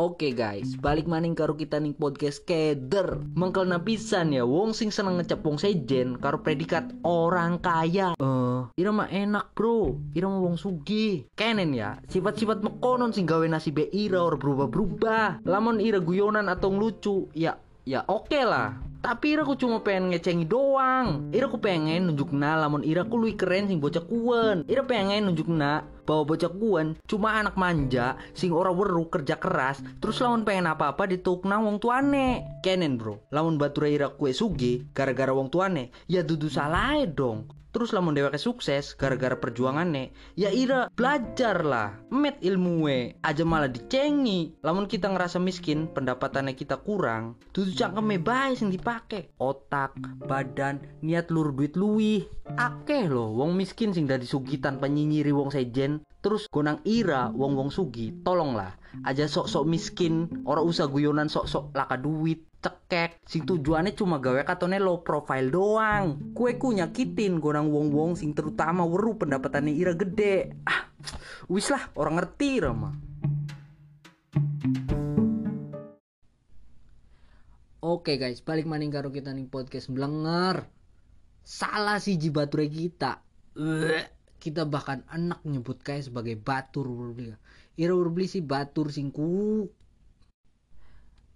Oke 0.00 0.32
guys, 0.32 0.80
balik 0.80 1.04
maning 1.04 1.36
karo 1.36 1.52
kita 1.52 1.76
ning 1.76 1.92
podcast 1.92 2.48
keder. 2.48 3.20
Mengkel 3.36 3.68
pisan 3.84 4.32
ya 4.32 4.48
wong 4.48 4.72
sing 4.72 4.88
seneng 4.88 5.20
ngecap 5.20 5.44
wong 5.44 5.60
sejen 5.60 6.16
karo 6.16 6.40
predikat 6.40 6.88
orang 7.04 7.60
kaya. 7.60 8.16
Eh, 8.16 8.24
uh, 8.24 8.72
ira 8.80 8.96
mah 8.96 9.12
enak, 9.12 9.52
Bro. 9.52 10.00
Ira 10.16 10.32
mah 10.32 10.40
wong 10.40 10.56
sugi. 10.56 11.28
Kenen 11.36 11.76
ya, 11.76 12.00
sifat-sifat 12.08 12.64
mekonon 12.64 13.12
sing 13.12 13.28
gawe 13.28 13.44
nasibe 13.44 13.92
ira 13.92 14.24
or 14.24 14.40
berubah-berubah. 14.40 15.44
Lamun 15.44 15.84
ira 15.84 16.00
guyonan 16.00 16.48
atau 16.48 16.72
lucu, 16.72 17.28
ya 17.36 17.60
ya 17.84 18.00
oke 18.08 18.32
okay 18.32 18.48
lah. 18.48 18.80
Tapi 19.00 19.32
ira 19.32 19.48
ku 19.48 19.56
cuma 19.56 19.80
pengen 19.80 20.12
ngecengi 20.12 20.44
doang. 20.44 21.32
Ira 21.32 21.48
ku 21.48 21.56
pengen 21.56 22.12
nunjuk 22.12 22.36
na 22.36 22.56
lamun 22.56 22.84
ira 22.84 23.04
ku 23.08 23.16
luwih 23.16 23.32
keren 23.32 23.64
sing 23.64 23.80
bocah 23.80 24.04
kuwen. 24.04 24.64
Ira 24.68 24.84
pengen 24.84 25.28
nunjuk 25.28 25.48
na 25.48 25.88
bahwa 26.10 26.34
bocah 26.34 26.50
kuan 26.50 26.98
cuma 27.06 27.38
anak 27.38 27.54
manja 27.54 28.18
sing 28.34 28.50
ora 28.50 28.74
weru 28.74 29.06
kerja 29.06 29.38
keras 29.38 29.78
terus 30.02 30.18
lawan 30.18 30.42
pengen 30.42 30.66
apa-apa 30.66 31.06
ditukna 31.06 31.62
wong 31.62 31.78
tuane. 31.78 32.58
Kenen 32.66 32.98
bro. 32.98 33.22
Lamun 33.30 33.54
batu 33.54 33.86
ira 33.86 34.10
kue 34.10 34.34
sugi 34.34 34.90
gara-gara 34.90 35.30
wong 35.30 35.46
tuane 35.54 35.94
ya 36.10 36.26
dudu 36.26 36.50
salah 36.50 37.06
dong 37.06 37.59
Terus 37.70 37.94
lamun 37.94 38.18
dheweke 38.18 38.34
sukses 38.34 38.98
gara-gara 38.98 39.38
perjuangannya, 39.38 40.10
ya 40.34 40.50
ira 40.50 40.90
belajar 40.90 41.62
lah, 41.62 42.02
met 42.10 42.42
ilmuwe, 42.42 43.14
aja 43.22 43.46
malah 43.46 43.70
dicengi. 43.70 44.58
Lamun 44.66 44.90
kita 44.90 45.06
ngerasa 45.06 45.38
miskin, 45.38 45.86
pendapatannya 45.86 46.58
kita 46.58 46.82
kurang, 46.82 47.38
tuh 47.54 47.70
cangkeme 47.70 48.18
bae 48.18 48.58
sing 48.58 48.74
dipake. 48.74 49.30
Otak, 49.38 49.94
badan, 50.26 50.82
niat 51.06 51.30
lur 51.30 51.54
duit 51.54 51.78
luwih. 51.78 52.26
Akeh 52.58 53.06
loh 53.06 53.30
wong 53.38 53.54
miskin 53.54 53.94
sing 53.94 54.10
dari 54.10 54.26
sugi 54.26 54.58
tanpa 54.58 54.90
nyinyiri 54.90 55.30
wong 55.30 55.54
sejen. 55.54 56.02
Terus 56.20 56.50
gonang 56.52 56.84
ira 56.84 57.32
wong-wong 57.32 57.72
sugi, 57.72 58.12
tolonglah 58.20 58.76
aja 59.06 59.24
sok-sok 59.24 59.64
miskin, 59.64 60.44
orang 60.44 60.66
usah 60.66 60.90
guyonan 60.90 61.30
sok-sok 61.30 61.72
laka 61.72 61.96
duit 61.96 62.49
cekek 62.60 63.24
sing 63.24 63.48
tujuannya 63.48 63.96
cuma 63.96 64.20
gawe 64.20 64.44
katone 64.44 64.76
low 64.76 65.00
profile 65.00 65.48
doang. 65.48 66.36
Kue 66.36 66.60
ku 66.60 66.76
nyakitin 66.76 67.40
gonang 67.40 67.72
wong 67.72 67.88
wong 67.90 68.10
sing 68.14 68.36
terutama 68.36 68.84
weru 68.84 69.16
pendapatannya 69.16 69.72
ira 69.72 69.96
gede. 69.96 70.52
Ah 70.68 70.92
wis 71.48 71.72
lah 71.72 71.88
orang 71.96 72.20
ngerti 72.20 72.50
rama. 72.60 72.92
Oke 77.80 78.20
guys, 78.20 78.44
balik 78.44 78.68
maning 78.68 78.92
karo 78.92 79.08
kita 79.08 79.32
nih 79.32 79.48
podcast 79.48 79.88
blenger. 79.88 80.68
Salah 81.40 81.96
sih 81.96 82.20
jibature 82.20 82.68
kita. 82.68 83.24
kita 84.40 84.64
bahkan 84.64 85.04
enak 85.08 85.44
nyebut 85.44 85.80
kayak 85.84 86.08
sebagai 86.08 86.36
batur 86.36 86.88
Ira 87.80 87.92
berbeli 87.96 88.28
si 88.28 88.44
batur 88.44 88.92
singku 88.92 89.68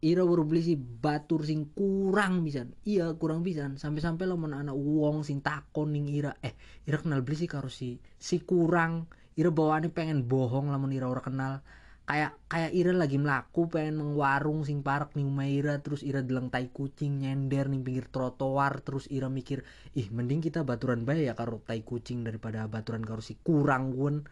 Ira 0.05 0.21
baru 0.21 0.45
beli 0.45 0.61
si 0.61 0.77
batur 0.77 1.49
sing 1.49 1.73
kurang 1.73 2.45
bisa 2.45 2.69
iya 2.85 3.17
kurang 3.17 3.41
bisa 3.41 3.73
sampai-sampai 3.73 4.29
lo 4.29 4.37
mana 4.37 4.61
anak 4.61 4.77
uang 4.77 5.25
sing 5.25 5.41
takon 5.41 5.97
ning 5.97 6.13
Ira. 6.13 6.37
Eh 6.45 6.53
Ira 6.85 7.01
kenal 7.01 7.25
beli 7.25 7.41
si 7.41 7.49
karo 7.49 7.73
si 7.73 7.97
si 8.21 8.45
kurang. 8.45 9.09
Ira 9.33 9.49
bawaannya 9.49 9.89
pengen 9.97 10.29
bohong 10.29 10.69
lamun 10.69 10.93
Ira 10.93 11.09
ora 11.09 11.25
kenal. 11.25 11.65
Kayak 12.05 12.37
kayak 12.53 12.73
Ira 12.77 12.93
lagi 12.93 13.17
melaku 13.17 13.73
pengen 13.73 13.97
mengwarung 13.97 14.69
sing 14.69 14.85
parak 14.85 15.17
nih 15.17 15.25
umay 15.25 15.57
Ira. 15.57 15.81
Terus 15.81 16.05
Ira 16.05 16.21
deleng 16.21 16.53
tai 16.53 16.69
kucing 16.69 17.25
nyender 17.25 17.73
nih 17.73 17.81
pinggir 17.81 18.07
trotoar. 18.13 18.85
Terus 18.85 19.09
Ira 19.09 19.33
mikir 19.33 19.65
ih 19.97 20.13
mending 20.13 20.45
kita 20.45 20.69
baturan 20.69 21.09
bae 21.09 21.25
ya 21.25 21.33
karo 21.33 21.65
tai 21.65 21.81
kucing 21.81 22.29
daripada 22.29 22.69
baturan 22.69 23.09
karo 23.09 23.25
si 23.25 23.41
kurang 23.41 23.97
pun 23.97 24.29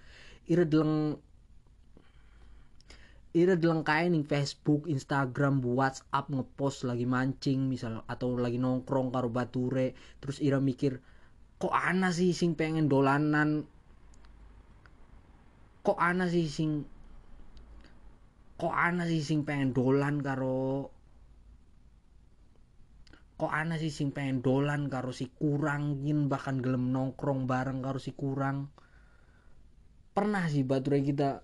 Ira 0.53 0.69
deleng 0.69 1.17
Ira 3.33 3.57
dilengkain 3.57 4.13
nih 4.13 4.29
Facebook, 4.29 4.85
Instagram, 4.85 5.65
WhatsApp 5.65 6.29
ngepost 6.29 6.85
lagi 6.85 7.09
mancing 7.09 7.65
misal 7.65 8.05
atau 8.05 8.37
lagi 8.37 8.61
nongkrong 8.61 9.09
karo 9.09 9.33
bature. 9.33 9.97
Terus 10.21 10.37
Ira 10.45 10.61
mikir 10.61 11.01
kok 11.57 11.73
ana 11.73 12.13
sih 12.13 12.37
sing 12.37 12.53
pengen 12.53 12.93
dolanan? 12.93 13.65
Kok 15.81 15.97
ana 15.97 16.29
sih 16.29 16.45
sing 16.45 16.85
kok 18.61 18.75
ana 18.77 19.09
sih 19.09 19.25
sing 19.25 19.49
pengen 19.49 19.73
dolan 19.73 20.21
karo 20.21 20.93
kok 23.41 23.51
ana 23.51 23.75
sih 23.75 23.91
sing 23.91 24.15
pengen 24.15 24.39
dolan 24.39 24.87
karo 24.87 25.11
si 25.11 25.27
kurangin 25.27 26.31
bahkan 26.31 26.63
gelem 26.63 26.93
nongkrong 26.95 27.49
bareng 27.49 27.81
karo 27.81 27.97
si 27.97 28.13
kurang. 28.13 28.69
Pernah 30.13 30.45
sih 30.53 30.69
bature 30.69 31.01
kita 31.01 31.43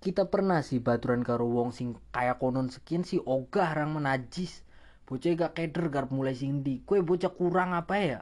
kita 0.00 0.32
pernah 0.32 0.64
sih 0.64 0.80
baturan 0.80 1.20
karo 1.20 1.44
wong 1.44 1.76
sing 1.76 1.92
kayak 2.08 2.40
konon 2.40 2.72
sekian 2.72 3.04
sih 3.04 3.20
ogah 3.20 3.76
rang 3.76 3.92
menajis. 3.92 4.64
Bocah 5.04 5.34
gak 5.36 5.58
keder 5.60 5.90
gar 5.92 6.06
mulai 6.08 6.38
sindi 6.38 6.80
kue 6.88 7.04
bocah 7.04 7.34
kurang 7.36 7.76
apa 7.76 7.96
ya? 8.00 8.20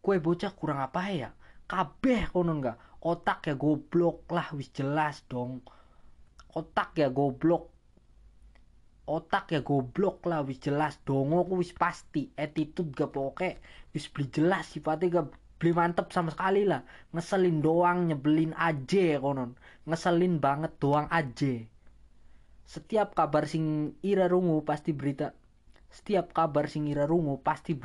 Kue 0.00 0.16
bocah 0.22 0.52
kurang 0.56 0.80
apa 0.80 1.12
ya? 1.12 1.30
Kabeh 1.68 2.32
konon 2.32 2.64
gak. 2.64 2.80
Otak 3.04 3.52
ya 3.52 3.54
goblok 3.58 4.24
lah 4.32 4.48
wis 4.56 4.72
jelas 4.72 5.28
dong. 5.28 5.60
Otak 6.56 6.96
ya 6.96 7.12
goblok. 7.12 7.68
Otak 9.04 9.52
ya 9.52 9.60
goblok 9.60 10.24
lah 10.24 10.40
wis 10.40 10.56
jelas. 10.56 10.96
Dong 11.04 11.36
aku 11.36 11.60
wis 11.60 11.76
pasti. 11.76 12.32
Attitude 12.32 12.96
gak 12.96 13.12
pokok 13.12 13.60
wis 13.92 14.08
beli 14.08 14.32
jelas 14.32 14.72
sifatnya 14.72 15.20
gak 15.20 15.36
beli 15.64 15.72
mantep 15.72 16.12
sama 16.12 16.28
sekali 16.36 16.68
lah. 16.68 16.84
Ngeselin 17.16 17.64
doang 17.64 18.12
nyebelin 18.12 18.52
aja 18.52 19.16
konon. 19.24 19.56
Ngeselin 19.88 20.36
banget 20.44 20.76
doang 20.76 21.08
aja 21.08 21.64
setiap 22.64 23.12
kabar 23.12 23.44
sing 23.44 23.94
ira 24.00 24.26
rungu 24.26 24.64
pasti 24.64 24.96
berita. 24.96 25.36
Setiap 25.92 26.32
kabar 26.34 26.66
sing 26.66 26.88
ira 26.88 27.04
rungu 27.04 27.38
pasti 27.44 27.76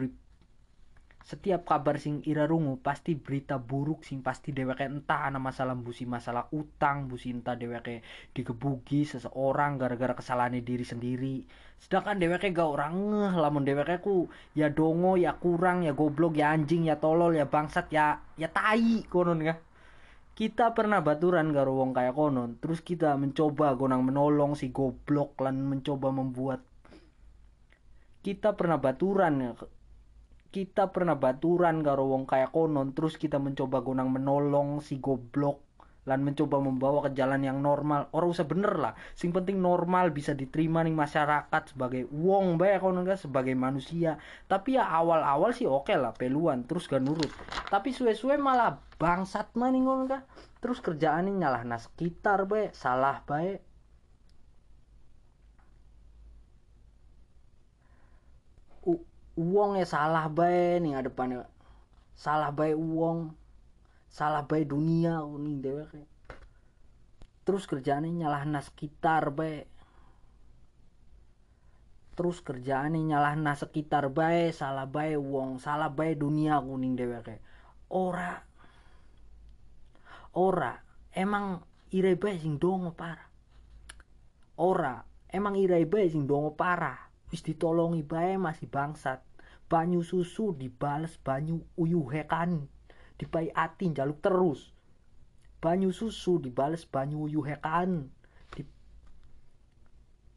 setiap 1.19 1.67
kabar 1.67 1.99
sing 1.99 2.23
ira 2.25 2.47
rungu 2.47 2.79
pasti 2.79 3.13
berita 3.13 3.59
buruk 3.59 4.01
sing 4.07 4.23
pasti 4.23 4.55
deweke 4.55 4.87
entah 4.87 5.27
ana 5.27 5.37
masalah 5.37 5.75
busi 5.75 6.07
masalah 6.07 6.47
utang 6.55 7.11
busi 7.11 7.29
entah 7.29 7.59
deweke 7.59 8.01
digebugi 8.31 9.03
seseorang 9.03 9.77
gara-gara 9.77 10.15
kesalahan 10.15 10.57
diri 10.63 10.85
sendiri. 10.87 11.43
Sedangkan 11.79 12.17
deweke 12.17 12.51
gak 12.51 12.65
orang 12.65 12.93
ngeh 13.11 13.33
lamun 13.37 13.63
deweke 13.67 13.99
ku 13.99 14.31
ya 14.55 14.71
dongo 14.71 15.19
ya 15.19 15.35
kurang 15.37 15.83
ya 15.83 15.93
goblok 15.93 16.39
ya 16.39 16.55
anjing 16.55 16.87
ya 16.87 16.97
tolol 16.97 17.35
ya 17.35 17.45
bangsat 17.45 17.91
ya 17.91 18.23
ya 18.39 18.47
tai 18.49 19.03
konon 19.07 19.43
ya 19.43 19.59
kita 20.39 20.71
pernah 20.71 21.03
baturan 21.03 21.51
karo 21.51 21.83
wong 21.83 21.91
kayak 21.91 22.15
konon 22.15 22.55
terus 22.63 22.79
kita 22.79 23.11
mencoba 23.19 23.75
gonang 23.75 24.07
menolong 24.07 24.55
si 24.55 24.71
goblok 24.71 25.35
lan 25.43 25.67
mencoba 25.67 26.15
membuat. 26.15 26.63
Kita 28.23 28.55
pernah 28.55 28.79
baturan 28.79 29.35
kita 30.49 30.89
pernah 30.89 31.13
baturan 31.13 31.85
karo 31.85 32.09
wong 32.09 32.25
kayak 32.25 32.53
konon 32.53 32.97
terus 32.97 33.21
kita 33.21 33.37
mencoba 33.37 33.85
gonang 33.85 34.09
menolong 34.09 34.81
si 34.81 34.97
goblok 34.97 35.69
lan 36.09 36.25
mencoba 36.25 36.57
membawa 36.57 37.05
ke 37.05 37.13
jalan 37.13 37.45
yang 37.45 37.61
normal. 37.61 38.09
Orang 38.17 38.33
usah 38.33 38.49
bener 38.49 38.81
lah. 38.81 38.97
Sing 39.13 39.29
penting 39.29 39.61
normal 39.61 40.09
bisa 40.09 40.33
diterima 40.33 40.81
nih 40.81 40.95
masyarakat 40.95 41.77
sebagai 41.77 42.09
wong 42.09 42.57
bae 42.57 42.81
konon 42.81 43.05
gak 43.05 43.21
sebagai 43.21 43.53
manusia. 43.53 44.17
Tapi 44.49 44.81
ya 44.81 44.89
awal-awal 44.89 45.53
sih 45.53 45.69
oke 45.69 45.85
okay 45.93 46.01
lah 46.01 46.09
peluan 46.17 46.65
terus 46.65 46.89
gak 46.89 47.05
nurut. 47.05 47.29
Tapi 47.69 47.93
suwe-suwe 47.93 48.41
malah 48.41 48.81
bangsat 48.97 49.53
maning 49.53 49.85
ngono 49.85 50.09
gak 50.09 50.23
terus 50.59 50.83
kerjaan 50.83 51.31
ini 51.31 51.45
nyalah 51.45 51.63
nas 51.63 51.87
sekitar 51.87 52.43
bae 52.49 52.67
salah 52.75 53.23
bae 53.23 53.63
uang 58.83 59.18
ya 59.79 59.85
salah 59.87 60.27
bae 60.27 60.83
nih 60.83 60.99
depannya 60.99 61.47
salah 62.11 62.51
bae 62.51 62.75
uang 62.75 63.31
salah 64.11 64.43
bae 64.43 64.67
dunia 64.67 65.23
nih 65.23 65.55
dewek 65.63 66.03
terus 67.49 67.65
kerjaannya 67.65 68.13
nyalah 68.13 68.45
nas 68.45 68.69
sekitar 68.69 69.33
bae. 69.33 69.65
Terus 72.13 72.45
kerjaannya 72.45 73.09
nyalah 73.09 73.33
nas 73.41 73.65
sekitar 73.65 74.13
bae. 74.13 74.53
Salah 74.53 74.85
bae 74.85 75.17
uang 75.17 75.57
salah 75.57 75.89
bae 75.89 76.13
dunia 76.13 76.61
kuning 76.61 76.93
dewek 76.93 77.41
ora. 77.89 78.37
Ora. 80.37 80.77
Emang 81.09 81.65
irai 81.89 82.13
bae 82.21 82.37
sing 82.37 82.61
dongo 82.61 82.93
parah. 82.93 83.25
Ora. 84.61 85.01
Emang 85.33 85.57
irai 85.57 85.89
bae 85.89 86.05
sing 86.05 86.29
dongo 86.29 86.53
parah. 86.53 87.09
Wis 87.33 87.41
ditolongi 87.41 88.05
bae 88.05 88.37
masih 88.37 88.69
bangsat 88.69 89.25
banyu 89.69 90.01
susu 90.01 90.57
dibales 90.57 91.15
banyu 91.21 91.61
uyuhekan 91.77 92.65
dipai 93.21 93.53
ati 93.53 93.93
jaluk 93.93 94.19
terus. 94.19 94.73
Banyu 95.61 95.93
susu 95.93 96.41
dibales 96.41 96.89
banyu 96.89 97.29
uyuhekan 97.29 98.09
di 98.51 98.65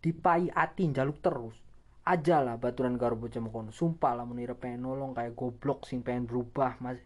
dipai 0.05 0.53
ati 0.53 0.93
jaluk 0.93 1.19
terus. 1.25 1.57
Aja 2.03 2.43
lah 2.43 2.59
baturan 2.59 2.99
karo 3.01 3.17
bocah 3.17 3.41
kono. 3.49 3.71
Sumpah 3.73 4.13
lah 4.19 4.27
menira 4.29 4.59
pengen 4.59 4.85
nolong 4.85 5.17
kayak 5.17 5.39
goblok 5.39 5.89
sing 5.89 6.05
pengen 6.05 6.27
berubah 6.29 6.77
mas. 6.83 6.99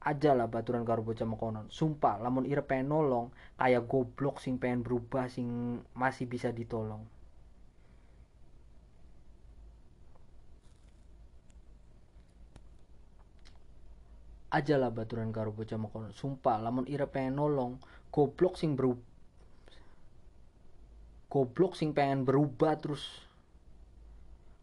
Aja 0.00 0.32
lah 0.32 0.48
baturan 0.48 0.88
karo 0.88 1.04
bocah 1.04 1.28
mekonon 1.28 1.68
sumpah 1.68 2.16
lamun 2.16 2.48
ira 2.48 2.64
pengen 2.64 2.88
nolong 2.88 3.28
kayak 3.60 3.84
goblok 3.84 4.40
sing 4.40 4.56
pengen 4.56 4.80
berubah 4.80 5.28
sing 5.28 5.76
masih 5.92 6.24
bisa 6.24 6.56
ditolong 6.56 7.04
aja 14.50 14.74
lah 14.78 14.90
baturan 14.90 15.30
karo 15.30 15.54
bocah 15.54 15.78
mekonon 15.78 16.12
sumpah 16.14 16.58
lamun 16.58 16.86
ira 16.90 17.06
pengen 17.06 17.38
nolong 17.38 17.78
goblok 18.10 18.58
sing 18.58 18.74
berubah 18.74 19.10
goblok 21.30 21.78
sing 21.78 21.94
pengen 21.94 22.26
berubah 22.26 22.74
terus. 22.76 23.06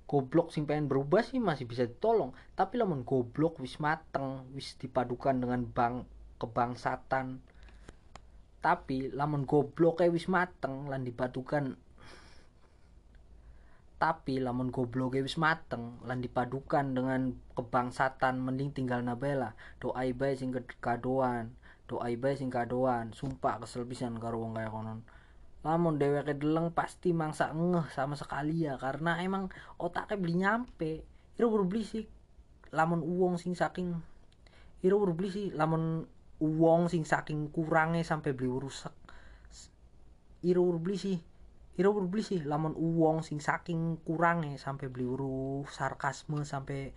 Goblok 0.07 0.51
sing 0.51 0.67
pengen 0.67 0.91
berubah 0.91 1.23
sih 1.23 1.39
masih 1.39 1.63
bisa 1.63 1.87
ditolong. 1.87 2.35
Tapi 2.59 2.75
lamun 2.75 3.07
goblok 3.07 3.63
wis 3.63 3.79
mateng 3.79 4.51
wis 4.51 4.75
dipadukan 4.75 5.39
dengan 5.39 5.63
bang 5.63 6.03
kebangsatan. 6.35 7.39
Tapi 8.59 9.15
lamun 9.15 9.47
goblok 9.47 10.03
wis 10.11 10.27
mateng 10.27 10.91
lan 10.91 11.07
dipadukan 11.07 11.79
tapi 13.97 14.37
lamun 14.37 14.69
goblok 14.69 15.17
wis 15.17 15.41
mateng 15.41 15.97
lan 16.05 16.21
dipadukan 16.21 16.93
dengan 16.93 17.33
kebangsatan 17.57 18.37
mending 18.37 18.73
tinggal 18.73 19.01
nabela. 19.01 19.57
Doa 19.81 20.05
bae 20.13 20.33
sing 20.37 20.53
kadoan 20.81 21.53
doa 21.87 22.07
bae 22.19 22.35
sing 22.35 22.51
kadoan. 22.51 23.15
Sumpah 23.15 23.63
kesel 23.63 23.87
pisan 23.87 24.19
karo 24.21 24.43
wong 24.43 24.59
kaya 24.59 24.69
konon. 24.69 25.01
Lamun 25.65 25.97
dheweke 25.97 26.37
deleng 26.37 26.69
pasti 26.69 27.15
mangsa 27.15 27.49
ngeh 27.49 27.89
sama 27.89 28.13
sekali 28.13 28.67
ya 28.67 28.77
karena 28.77 29.17
emang 29.23 29.49
otaknya 29.81 30.15
beli 30.19 30.35
nyampe. 30.45 30.91
Iro 31.39 31.49
beli 31.65 31.83
sih 31.83 32.05
lamun 32.71 32.99
uang 32.99 33.39
sing 33.39 33.55
saking 33.55 33.95
iro 34.83 34.99
beli 35.09 35.29
sih 35.31 35.47
lamun 35.55 36.03
uang 36.43 36.91
sing 36.91 37.07
saking 37.07 37.49
kurangnya 37.49 38.03
sampai 38.03 38.35
beli 38.35 38.51
rusak 38.51 38.93
iro 40.43 40.67
beli 40.77 40.97
sih 40.99 41.17
iro 41.77 41.93
beli 41.93 42.23
sih 42.25 42.41
lamun 42.41 42.73
uang 42.73 43.21
sing 43.21 43.37
saking 43.37 44.01
kurangnya 44.01 44.57
sampai 44.57 44.89
beli 44.89 45.05
uru 45.05 45.61
sarkasme 45.69 46.41
sampai 46.41 46.89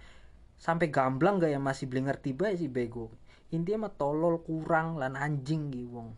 sampai 0.56 0.86
gamblang 0.88 1.40
gak 1.40 1.52
ya 1.52 1.60
masih 1.60 1.84
beli 1.88 2.08
ngerti 2.08 2.30
bae 2.36 2.56
sih 2.56 2.68
bego. 2.68 3.12
Intinya 3.56 3.88
mah 3.88 3.92
tolol 4.00 4.40
kurang 4.44 4.96
lan 5.00 5.16
anjing 5.16 5.72
gitu 5.72 5.88
wong 5.96 6.08